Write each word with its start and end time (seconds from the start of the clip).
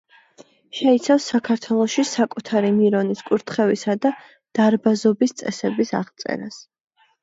შეიცავს 0.77 1.27
საქართველოში 1.33 2.07
საკუთარი 2.13 2.73
მირონის 2.79 3.23
კურთხევისა 3.31 3.99
და 4.09 4.15
დარბაზობის 4.63 5.41
წესების 5.45 5.99
აღწერას. 6.05 6.65